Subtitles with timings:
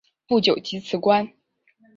[0.27, 1.29] 不久即辞官。